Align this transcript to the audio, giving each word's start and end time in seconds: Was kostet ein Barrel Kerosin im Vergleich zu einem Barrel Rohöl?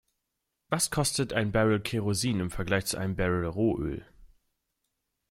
Was 0.71 0.89
kostet 0.89 1.31
ein 1.31 1.51
Barrel 1.51 1.79
Kerosin 1.79 2.39
im 2.39 2.49
Vergleich 2.49 2.87
zu 2.87 2.97
einem 2.97 3.15
Barrel 3.15 3.45
Rohöl? 3.45 4.03